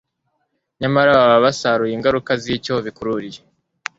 [0.79, 3.39] Nyamara baba basaruye ingaruka zicyo bikururiye